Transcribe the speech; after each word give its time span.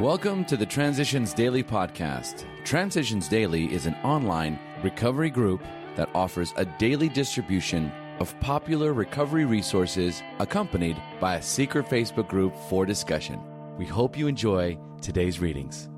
Welcome 0.00 0.46
to 0.46 0.56
the 0.56 0.64
Transitions 0.64 1.34
Daily 1.34 1.62
podcast. 1.62 2.46
Transitions 2.64 3.28
Daily 3.28 3.70
is 3.70 3.84
an 3.84 3.94
online 3.96 4.58
recovery 4.82 5.28
group 5.28 5.62
that 5.96 6.08
offers 6.14 6.54
a 6.56 6.64
daily 6.64 7.10
distribution 7.10 7.92
of 8.18 8.34
popular 8.40 8.94
recovery 8.94 9.44
resources 9.44 10.22
accompanied 10.38 10.96
by 11.20 11.36
a 11.36 11.42
secret 11.42 11.90
Facebook 11.90 12.26
group 12.26 12.56
for 12.70 12.86
discussion. 12.86 13.38
We 13.76 13.84
hope 13.84 14.16
you 14.16 14.28
enjoy 14.28 14.78
today's 15.02 15.40
readings. 15.40 15.90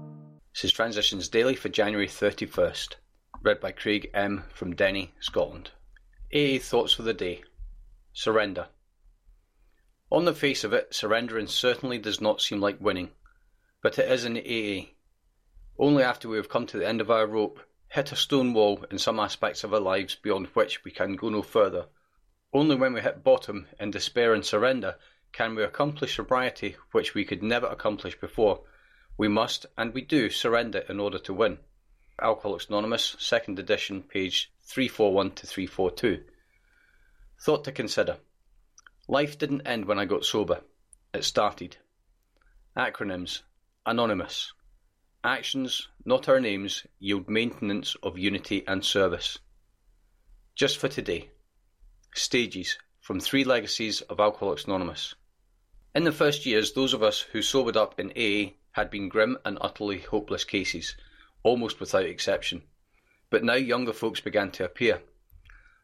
This 0.54 0.64
is 0.64 0.72
Transitions 0.72 1.29
Daily 1.29 1.54
for 1.54 1.68
January 1.68 2.08
31st, 2.08 2.96
read 3.42 3.61
by 3.61 3.70
Craig 3.70 4.11
M. 4.12 4.42
from 4.52 4.74
Denny, 4.74 5.12
Scotland. 5.20 5.70
AA 6.34 6.58
Thoughts 6.58 6.92
for 6.92 7.02
the 7.02 7.14
Day 7.14 7.45
Surrender. 8.12 8.66
On 10.11 10.24
the 10.24 10.34
face 10.34 10.64
of 10.64 10.72
it, 10.72 10.92
surrendering 10.92 11.46
certainly 11.46 11.98
does 11.98 12.20
not 12.20 12.40
seem 12.40 12.61
like 12.61 12.80
winning. 12.80 13.11
But 13.85 13.98
it 13.98 14.11
is 14.11 14.25
in 14.25 14.39
AA. 14.39 14.93
Only 15.79 16.03
after 16.03 16.27
we 16.27 16.39
have 16.39 16.49
come 16.49 16.67
to 16.68 16.79
the 16.79 16.89
end 16.89 17.03
of 17.03 17.11
our 17.11 17.27
rope, 17.27 17.61
hit 17.89 18.13
a 18.13 18.17
stone 18.17 18.54
wall 18.54 18.82
in 18.91 18.96
some 18.99 19.21
aspects 19.21 19.63
of 19.63 19.75
our 19.75 19.81
lives 19.81 20.14
beyond 20.14 20.46
which 20.54 20.82
we 20.85 20.91
can 20.91 21.17
go 21.17 21.29
no 21.29 21.43
further, 21.43 21.89
only 22.50 22.77
when 22.77 22.94
we 22.94 23.03
hit 23.03 23.22
bottom 23.22 23.67
in 23.79 23.91
despair 23.91 24.32
and 24.32 24.43
surrender 24.43 24.96
can 25.32 25.55
we 25.55 25.63
accomplish 25.63 26.17
sobriety 26.17 26.77
which 26.93 27.13
we 27.13 27.27
could 27.27 27.43
never 27.43 27.67
accomplish 27.67 28.18
before. 28.18 28.63
We 29.18 29.29
must, 29.29 29.67
and 29.77 29.93
we 29.93 30.00
do, 30.00 30.30
surrender 30.30 30.79
in 30.89 30.99
order 30.99 31.19
to 31.19 31.35
win. 31.35 31.58
Alcoholics 32.19 32.69
Anonymous, 32.70 33.16
2nd 33.16 33.58
edition, 33.58 34.03
page 34.03 34.50
341 34.62 35.33
to 35.33 35.47
342. 35.47 36.25
Thought 37.39 37.64
to 37.64 37.72
consider. 37.72 38.16
Life 39.08 39.36
didn't 39.36 39.66
end 39.66 39.84
when 39.84 39.98
I 39.98 40.06
got 40.06 40.25
sober. 40.25 40.62
It 41.12 41.25
started. 41.25 41.77
Acronyms 42.75 43.42
Anonymous. 43.86 44.55
Actions, 45.22 45.88
not 46.06 46.27
our 46.27 46.41
names, 46.41 46.86
yield 46.98 47.28
maintenance 47.28 47.94
of 48.02 48.18
unity 48.18 48.64
and 48.66 48.82
service. 48.82 49.38
Just 50.54 50.78
for 50.78 50.88
today. 50.88 51.28
Stages 52.14 52.78
from 53.02 53.20
Three 53.20 53.44
Legacies 53.44 54.00
of 54.00 54.20
Alcoholics 54.20 54.64
Anonymous. 54.64 55.14
In 55.94 56.04
the 56.04 56.12
first 56.12 56.46
years, 56.46 56.72
those 56.72 56.94
of 56.94 57.02
us 57.02 57.20
who 57.20 57.42
sobered 57.42 57.76
up 57.76 58.00
in 58.00 58.10
AA 58.16 58.54
had 58.72 58.88
been 58.88 59.10
grim 59.10 59.36
and 59.44 59.58
utterly 59.60 59.98
hopeless 59.98 60.44
cases, 60.44 60.96
almost 61.42 61.78
without 61.78 62.06
exception. 62.06 62.62
But 63.28 63.44
now 63.44 63.52
younger 63.52 63.92
folks 63.92 64.20
began 64.20 64.50
to 64.52 64.64
appear. 64.64 65.02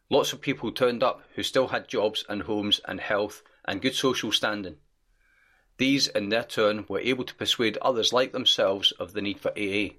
Lots 0.09 0.33
of 0.33 0.41
people 0.41 0.73
turned 0.73 1.03
up 1.03 1.23
who 1.35 1.43
still 1.43 1.69
had 1.69 1.87
jobs 1.87 2.25
and 2.31 2.45
homes 2.45 2.81
and 2.89 2.99
health 2.99 3.43
and 3.67 3.83
good 3.83 3.95
social 3.95 4.33
standing. 4.33 4.79
These, 5.81 6.09
in 6.09 6.29
their 6.29 6.45
turn, 6.45 6.85
were 6.91 7.01
able 7.01 7.25
to 7.25 7.35
persuade 7.35 7.79
others 7.79 8.13
like 8.13 8.33
themselves 8.33 8.93
of 9.01 9.15
the 9.15 9.23
need 9.23 9.41
for 9.41 9.51
AA. 9.59 9.95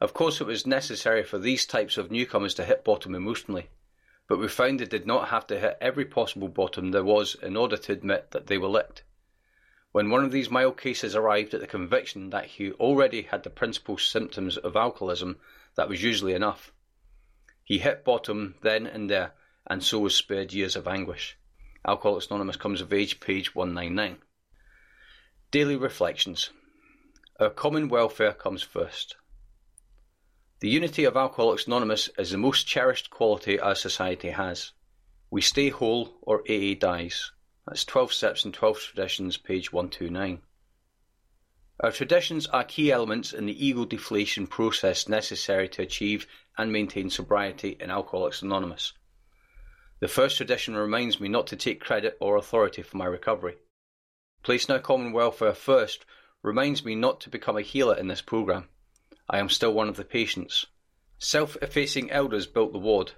Of 0.00 0.14
course, 0.14 0.40
it 0.40 0.46
was 0.46 0.66
necessary 0.66 1.22
for 1.22 1.36
these 1.36 1.66
types 1.66 1.98
of 1.98 2.10
newcomers 2.10 2.54
to 2.54 2.64
hit 2.64 2.82
bottom 2.82 3.14
emotionally, 3.14 3.68
but 4.26 4.38
we 4.38 4.48
found 4.48 4.80
they 4.80 4.86
did 4.86 5.06
not 5.06 5.28
have 5.28 5.46
to 5.48 5.60
hit 5.60 5.76
every 5.82 6.06
possible 6.06 6.48
bottom 6.48 6.92
there 6.92 7.04
was 7.04 7.34
in 7.42 7.58
order 7.58 7.76
to 7.76 7.92
admit 7.92 8.30
that 8.30 8.46
they 8.46 8.56
were 8.56 8.68
licked. 8.68 9.02
When 9.92 10.08
one 10.08 10.24
of 10.24 10.32
these 10.32 10.48
mild 10.48 10.80
cases 10.80 11.14
arrived 11.14 11.52
at 11.52 11.60
the 11.60 11.66
conviction 11.66 12.30
that 12.30 12.46
he 12.46 12.72
already 12.72 13.20
had 13.20 13.42
the 13.42 13.50
principal 13.50 13.98
symptoms 13.98 14.56
of 14.56 14.76
alcoholism, 14.76 15.36
that 15.74 15.90
was 15.90 16.02
usually 16.02 16.32
enough. 16.32 16.72
He 17.62 17.80
hit 17.80 18.02
bottom 18.02 18.54
then 18.62 18.86
and 18.86 19.10
there, 19.10 19.34
and 19.66 19.84
so 19.84 19.98
was 19.98 20.14
spared 20.14 20.54
years 20.54 20.74
of 20.74 20.88
anguish. 20.88 21.36
Alcoholics 21.86 22.28
Anonymous 22.28 22.56
comes 22.56 22.80
of 22.80 22.94
age, 22.94 23.20
page 23.20 23.54
199. 23.54 24.22
Daily 25.56 25.76
Reflections 25.76 26.50
Our 27.40 27.48
common 27.48 27.88
welfare 27.88 28.34
comes 28.34 28.62
first. 28.62 29.16
The 30.60 30.68
unity 30.68 31.04
of 31.04 31.16
Alcoholics 31.16 31.66
Anonymous 31.66 32.10
is 32.18 32.30
the 32.30 32.36
most 32.36 32.66
cherished 32.66 33.08
quality 33.08 33.58
our 33.58 33.74
society 33.74 34.28
has. 34.28 34.72
We 35.30 35.40
stay 35.40 35.70
whole 35.70 36.18
or 36.20 36.42
AA 36.46 36.74
dies. 36.78 37.32
That's 37.66 37.86
12 37.86 38.12
Steps 38.12 38.44
and 38.44 38.52
12 38.52 38.80
Traditions, 38.80 39.38
page 39.38 39.72
129. 39.72 40.42
Our 41.80 41.90
traditions 41.90 42.46
are 42.48 42.62
key 42.62 42.92
elements 42.92 43.32
in 43.32 43.46
the 43.46 43.66
ego 43.66 43.86
deflation 43.86 44.46
process 44.46 45.08
necessary 45.08 45.70
to 45.70 45.80
achieve 45.80 46.26
and 46.58 46.70
maintain 46.70 47.08
sobriety 47.08 47.78
in 47.80 47.90
Alcoholics 47.90 48.42
Anonymous. 48.42 48.92
The 50.00 50.08
first 50.08 50.36
tradition 50.36 50.76
reminds 50.76 51.18
me 51.18 51.28
not 51.28 51.46
to 51.46 51.56
take 51.56 51.80
credit 51.80 52.18
or 52.20 52.36
authority 52.36 52.82
for 52.82 52.98
my 52.98 53.06
recovery. 53.06 53.56
Placing 54.42 54.74
our 54.74 54.80
common 54.80 55.12
welfare 55.12 55.54
first 55.54 56.04
reminds 56.42 56.84
me 56.84 56.94
not 56.94 57.20
to 57.22 57.30
become 57.30 57.56
a 57.56 57.62
healer 57.62 57.96
in 57.96 58.08
this 58.08 58.22
program. 58.22 58.68
I 59.28 59.38
am 59.38 59.48
still 59.48 59.72
one 59.72 59.88
of 59.88 59.96
the 59.96 60.04
patients. 60.04 60.66
Self 61.18 61.56
effacing 61.62 62.10
elders 62.10 62.46
built 62.46 62.72
the 62.72 62.78
ward. 62.78 63.12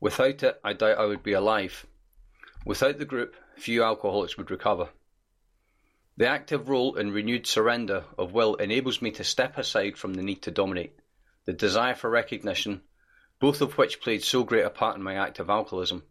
Without 0.00 0.42
it, 0.42 0.60
I 0.64 0.72
doubt 0.72 0.98
I 0.98 1.06
would 1.06 1.22
be 1.22 1.32
alive. 1.32 1.86
Without 2.64 2.98
the 2.98 3.04
group, 3.04 3.36
few 3.56 3.82
alcoholics 3.82 4.36
would 4.36 4.50
recover. 4.50 4.88
The 6.16 6.26
active 6.26 6.68
role 6.68 6.96
in 6.96 7.12
renewed 7.12 7.46
surrender 7.46 8.04
of 8.16 8.32
will 8.32 8.56
enables 8.56 9.00
me 9.00 9.12
to 9.12 9.22
step 9.22 9.56
aside 9.56 9.96
from 9.96 10.14
the 10.14 10.22
need 10.22 10.42
to 10.42 10.50
dominate, 10.50 10.98
the 11.44 11.52
desire 11.52 11.94
for 11.94 12.10
recognition, 12.10 12.82
both 13.38 13.60
of 13.60 13.78
which 13.78 14.00
played 14.00 14.24
so 14.24 14.42
great 14.42 14.64
a 14.64 14.70
part 14.70 14.96
in 14.96 15.02
my 15.02 15.14
active 15.14 15.48
alcoholism. 15.48 16.02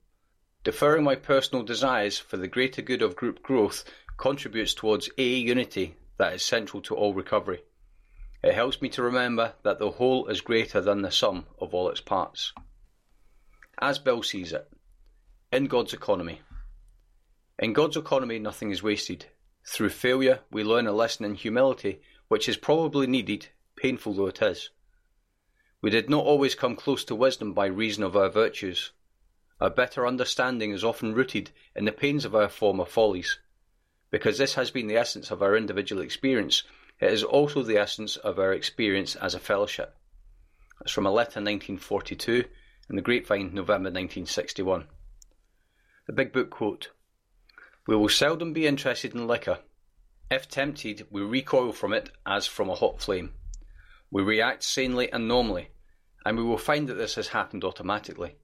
Deferring 0.64 1.04
my 1.04 1.16
personal 1.16 1.64
desires 1.64 2.18
for 2.18 2.38
the 2.38 2.48
greater 2.48 2.81
good 2.81 3.02
of 3.02 3.18
group 3.18 3.44
growth 3.44 3.84
contributes 4.18 4.74
towards 4.74 5.10
AA 5.18 5.22
unity 5.22 5.96
that 6.18 6.34
is 6.34 6.44
central 6.44 6.82
to 6.82 6.96
all 6.96 7.14
recovery. 7.14 7.64
It 8.44 8.54
helps 8.54 8.82
me 8.82 8.90
to 8.90 9.04
remember 9.04 9.54
that 9.64 9.80
the 9.80 9.92
whole 9.92 10.28
is 10.28 10.42
greater 10.42 10.82
than 10.82 11.02
the 11.02 11.12
sum 11.12 11.46
of 11.60 11.74
all 11.74 11.90
its 11.90 12.02
parts. 12.02 12.54
As 13.80 14.00
Bill 14.00 14.24
sees 14.24 14.54
it, 14.54 14.68
in 15.52 15.66
God's 15.68 15.94
economy. 15.94 16.42
In 17.60 17.74
God's 17.74 17.98
economy, 17.98 18.38
nothing 18.40 18.72
is 18.72 18.84
wasted. 18.84 19.28
Through 19.66 19.90
failure, 19.90 20.40
we 20.52 20.64
learn 20.64 20.88
a 20.88 20.92
lesson 20.92 21.26
in 21.26 21.36
humility, 21.36 22.02
which 22.28 22.50
is 22.50 22.58
probably 22.58 23.08
needed, 23.08 23.48
painful 23.76 24.14
though 24.14 24.28
it 24.28 24.42
is. 24.42 24.70
We 25.82 25.90
did 25.90 26.10
not 26.10 26.26
always 26.26 26.56
come 26.56 26.76
close 26.76 27.04
to 27.06 27.16
wisdom 27.16 27.54
by 27.54 27.68
reason 27.68 28.04
of 28.04 28.16
our 28.16 28.30
virtues. 28.30 28.92
Our 29.62 29.70
better 29.70 30.06
understanding 30.08 30.72
is 30.72 30.84
often 30.84 31.14
rooted 31.14 31.52
in 31.76 31.86
the 31.86 31.92
pains 31.92 32.26
of 32.26 32.36
our 32.36 32.50
former 32.50 32.86
follies. 32.86 33.40
Because 34.09 34.38
this 34.38 34.56
has 34.56 34.72
been 34.72 34.88
the 34.88 34.97
essence 34.97 35.31
of 35.31 35.41
our 35.41 35.56
individual 35.57 36.01
experience, 36.01 36.63
it 37.00 37.12
is 37.12 37.23
also 37.23 37.62
the 37.62 37.78
essence 37.78 38.16
of 38.18 38.40
our 38.40 38.53
experience 38.53 39.16
as 39.16 39.35
a 39.35 39.40
fellowship. 39.40 39.95
It's 40.81 40.91
from 40.91 41.06
a 41.06 41.12
letter 41.12 41.41
1942 41.41 42.45
and 42.88 42.97
the 42.97 43.01
Grapevine, 43.01 43.53
November 43.53 43.90
1961. 43.90 44.85
The 46.06 46.13
Big 46.13 46.31
Book 46.31 46.50
quote 46.50 46.91
We 47.85 47.95
will 47.95 48.09
seldom 48.09 48.53
be 48.53 48.66
interested 48.66 49.13
in 49.13 49.28
liquor. 49.28 49.59
If 50.31 50.47
tempted, 50.47 51.07
we 51.12 51.22
recoil 51.22 51.72
from 51.74 51.94
it 51.94 52.09
as 52.25 52.47
from 52.47 52.69
a 52.69 52.75
hot 52.75 53.01
flame. 53.01 53.34
We 54.09 54.24
react 54.24 54.63
sanely 54.63 55.12
and 55.12 55.28
normally, 55.28 55.69
and 56.25 56.38
we 56.38 56.44
will 56.44 56.57
find 56.57 56.88
that 56.88 56.95
this 56.95 57.16
has 57.16 57.29
happened 57.29 57.63
automatically 57.63 58.38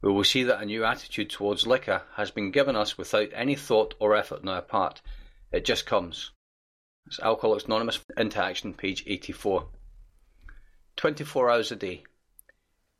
we 0.00 0.12
will 0.12 0.24
see 0.24 0.44
that 0.44 0.62
a 0.62 0.66
new 0.66 0.84
attitude 0.84 1.30
towards 1.30 1.66
liquor 1.66 2.02
has 2.14 2.30
been 2.30 2.50
given 2.50 2.76
us 2.76 2.96
without 2.96 3.28
any 3.32 3.56
thought 3.56 3.94
or 3.98 4.14
effort 4.14 4.42
on 4.42 4.48
our 4.48 4.62
part. 4.62 5.00
It 5.50 5.64
just 5.64 5.86
comes. 5.86 6.30
It's 7.06 7.18
Alcoholics 7.20 7.64
Anonymous 7.64 8.00
into 8.16 8.42
action, 8.42 8.74
page 8.74 9.02
84. 9.06 9.66
24 10.96 11.50
hours 11.50 11.72
a 11.72 11.76
day. 11.76 12.04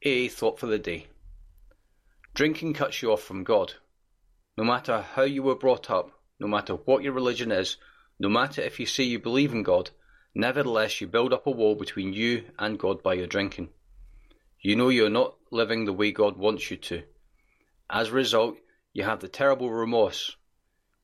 A 0.03 0.29
thought 0.29 0.59
for 0.59 0.67
the 0.67 0.79
day. 0.79 1.07
Drinking 2.35 2.75
cuts 2.75 3.03
you 3.03 3.13
off 3.13 3.23
from 3.23 3.45
God. 3.45 3.75
No 4.57 4.65
matter 4.65 5.03
how 5.03 5.23
you 5.23 5.43
were 5.43 5.55
brought 5.55 5.91
up, 5.91 6.11
no 6.41 6.49
matter 6.49 6.75
what 6.75 7.03
your 7.03 7.13
religion 7.13 7.53
is, 7.53 7.77
no 8.19 8.29
matter 8.29 8.61
if 8.63 8.81
you 8.81 8.87
say 8.87 9.05
you 9.05 9.19
believe 9.19 9.53
in 9.53 9.63
God, 9.63 9.91
nevertheless 10.35 11.01
you 11.01 11.07
build 11.07 11.33
up 11.33 11.47
a 11.47 11.51
wall 11.51 11.75
between 11.75 12.13
you 12.13 12.45
and 12.59 12.79
God 12.79 13.03
by 13.03 13.15
your 13.15 13.27
drinking. 13.27 13.69
You 14.61 14.75
know 14.75 14.89
you're 14.89 15.11
not 15.11 15.38
living 15.51 15.85
the 15.85 15.93
way 15.93 16.13
God 16.13 16.37
wants 16.37 16.71
you 16.71 16.77
to. 16.77 17.03
As 17.91 18.09
a 18.09 18.13
result, 18.13 18.57
you 18.93 19.05
have 19.05 19.21
the 19.21 19.29
terrible 19.29 19.71
remorse. 19.71 20.37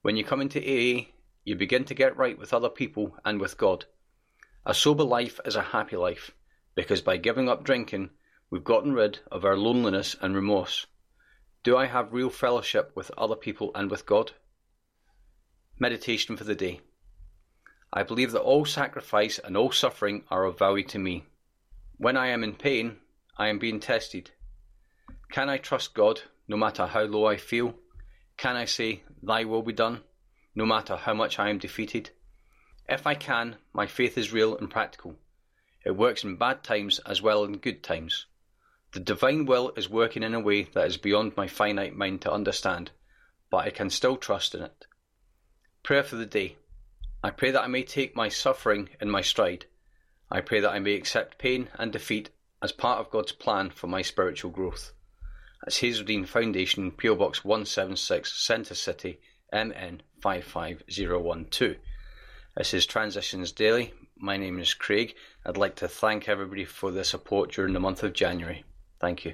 When 0.02 0.16
you 0.16 0.24
come 0.24 0.40
into 0.40 0.60
AA, 0.60 1.06
you 1.44 1.56
begin 1.56 1.84
to 1.84 1.94
get 1.94 2.16
right 2.16 2.38
with 2.38 2.52
other 2.52 2.68
people 2.68 3.16
and 3.24 3.40
with 3.40 3.56
God. 3.56 3.86
A 4.66 4.74
sober 4.74 5.04
life 5.04 5.40
is 5.44 5.56
a 5.56 5.62
happy 5.62 5.96
life, 5.96 6.30
because 6.74 7.02
by 7.02 7.16
giving 7.16 7.48
up 7.48 7.64
drinking, 7.64 8.10
we've 8.50 8.64
gotten 8.64 8.92
rid 8.92 9.20
of 9.30 9.44
our 9.44 9.56
loneliness 9.56 10.16
and 10.20 10.34
remorse. 10.34 10.86
Do 11.62 11.76
I 11.76 11.86
have 11.86 12.12
real 12.12 12.30
fellowship 12.30 12.92
with 12.94 13.10
other 13.16 13.36
people 13.36 13.70
and 13.74 13.90
with 13.90 14.06
God? 14.06 14.32
Meditation 15.78 16.36
for 16.36 16.44
the 16.44 16.54
day. 16.54 16.80
I 17.92 18.02
believe 18.02 18.32
that 18.32 18.42
all 18.42 18.64
sacrifice 18.64 19.38
and 19.38 19.56
all 19.56 19.70
suffering 19.70 20.24
are 20.28 20.44
of 20.44 20.58
value 20.58 20.84
to 20.88 20.98
me. 20.98 21.24
When 21.96 22.16
I 22.16 22.26
am 22.28 22.42
in 22.42 22.54
pain, 22.54 22.96
I 23.38 23.48
am 23.48 23.58
being 23.58 23.80
tested. 23.80 24.32
Can 25.30 25.48
I 25.48 25.58
trust 25.58 25.94
God 25.94 26.22
no 26.46 26.56
matter 26.56 26.86
how 26.86 27.02
low 27.02 27.26
I 27.26 27.36
feel? 27.36 27.74
Can 28.36 28.56
I 28.56 28.64
say, 28.64 29.02
Thy 29.22 29.44
will 29.44 29.62
be 29.62 29.72
done, 29.72 30.02
no 30.54 30.66
matter 30.66 30.96
how 30.96 31.14
much 31.14 31.38
I 31.38 31.50
am 31.50 31.58
defeated? 31.58 32.10
If 32.88 33.06
I 33.06 33.14
can, 33.14 33.56
my 33.72 33.86
faith 33.86 34.18
is 34.18 34.32
real 34.32 34.56
and 34.56 34.70
practical. 34.70 35.16
It 35.84 35.96
works 35.96 36.24
in 36.24 36.36
bad 36.36 36.62
times 36.62 36.98
as 37.00 37.22
well 37.22 37.42
as 37.42 37.48
in 37.48 37.58
good 37.58 37.82
times. 37.82 38.26
The 38.92 39.00
divine 39.00 39.44
will 39.46 39.72
is 39.76 39.88
working 39.88 40.22
in 40.22 40.34
a 40.34 40.40
way 40.40 40.64
that 40.74 40.86
is 40.86 40.96
beyond 40.96 41.36
my 41.36 41.48
finite 41.48 41.96
mind 41.96 42.22
to 42.22 42.32
understand, 42.32 42.92
but 43.50 43.66
I 43.66 43.70
can 43.70 43.90
still 43.90 44.16
trust 44.16 44.54
in 44.54 44.62
it. 44.62 44.86
Prayer 45.82 46.02
for 46.02 46.16
the 46.16 46.26
day. 46.26 46.56
I 47.22 47.30
pray 47.30 47.50
that 47.50 47.62
I 47.62 47.66
may 47.66 47.82
take 47.82 48.14
my 48.14 48.28
suffering 48.28 48.90
in 49.00 49.10
my 49.10 49.20
stride. 49.20 49.66
I 50.30 50.40
pray 50.40 50.60
that 50.60 50.70
I 50.70 50.78
may 50.78 50.94
accept 50.94 51.38
pain 51.38 51.68
and 51.74 51.92
defeat 51.92 52.30
as 52.62 52.72
part 52.72 53.00
of 53.00 53.10
God's 53.10 53.32
plan 53.32 53.70
for 53.70 53.86
my 53.86 54.02
spiritual 54.02 54.50
growth. 54.50 54.92
That's 55.64 55.78
Hazelden 55.78 56.26
Foundation, 56.26 56.90
PO 56.90 57.14
Box 57.16 57.42
176, 57.42 58.34
Center 58.34 58.74
City, 58.74 59.18
MN 59.50 60.02
55012. 60.20 61.76
This 62.54 62.74
is 62.74 62.84
Transitions 62.84 63.50
Daily. 63.50 63.94
My 64.18 64.36
name 64.36 64.58
is 64.58 64.74
Craig. 64.74 65.14
I'd 65.46 65.56
like 65.56 65.76
to 65.76 65.88
thank 65.88 66.28
everybody 66.28 66.66
for 66.66 66.90
the 66.90 67.02
support 67.02 67.52
during 67.52 67.72
the 67.72 67.80
month 67.80 68.02
of 68.02 68.12
January. 68.12 68.62
Thank 69.00 69.24
you. 69.24 69.32